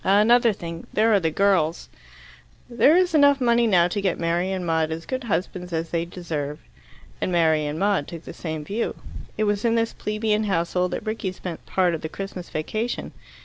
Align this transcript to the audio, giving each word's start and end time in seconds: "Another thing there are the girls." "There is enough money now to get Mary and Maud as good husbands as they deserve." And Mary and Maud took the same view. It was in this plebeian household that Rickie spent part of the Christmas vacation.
"Another 0.03 0.51
thing 0.51 0.87
there 0.91 1.13
are 1.13 1.19
the 1.19 1.29
girls." 1.29 1.87
"There 2.67 2.97
is 2.97 3.13
enough 3.13 3.39
money 3.39 3.67
now 3.67 3.87
to 3.89 4.01
get 4.01 4.19
Mary 4.19 4.51
and 4.51 4.65
Maud 4.65 4.89
as 4.91 5.05
good 5.05 5.25
husbands 5.25 5.71
as 5.71 5.91
they 5.91 6.05
deserve." 6.05 6.59
And 7.21 7.31
Mary 7.31 7.67
and 7.67 7.77
Maud 7.77 8.07
took 8.07 8.23
the 8.23 8.33
same 8.33 8.63
view. 8.65 8.95
It 9.37 9.43
was 9.43 9.63
in 9.63 9.75
this 9.75 9.93
plebeian 9.93 10.45
household 10.45 10.89
that 10.93 11.05
Rickie 11.05 11.33
spent 11.33 11.63
part 11.67 11.93
of 11.93 12.01
the 12.01 12.09
Christmas 12.09 12.49
vacation. 12.49 13.11